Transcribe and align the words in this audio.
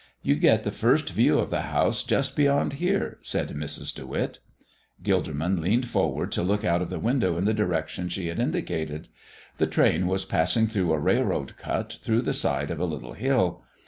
"You 0.23 0.33
get 0.33 0.63
the 0.63 0.71
first 0.71 1.11
view 1.11 1.37
of 1.37 1.51
the 1.51 1.61
house 1.61 2.01
just 2.01 2.35
beyond 2.35 2.73
here," 2.81 3.19
said 3.21 3.49
Mrs. 3.49 3.93
De 3.93 4.07
Witt. 4.07 4.39
Gilderman 5.03 5.59
leaned 5.61 5.89
forward 5.89 6.31
to 6.31 6.41
look 6.41 6.65
out 6.65 6.81
of 6.81 6.89
the 6.89 6.97
window 6.97 7.37
in 7.37 7.45
the 7.45 7.53
direction 7.53 8.09
she 8.09 8.25
had 8.25 8.39
indicated. 8.39 9.09
The 9.57 9.67
train 9.67 10.07
was 10.07 10.25
passing 10.25 10.65
through 10.65 10.91
a 10.91 10.97
railroad 10.99 11.55
cut 11.55 11.99
through 12.01 12.23
the 12.23 12.33
side 12.33 12.71
of 12.71 12.79
a 12.79 12.85
little 12.85 13.13
hill. 13.13 13.61